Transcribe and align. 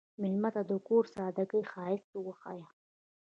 مېلمه 0.21 0.49
ته 0.55 0.61
د 0.69 0.71
کور 0.87 1.03
د 1.09 1.11
سادګۍ 1.15 1.63
ښایست 1.71 2.09
وښیه. 2.17 2.67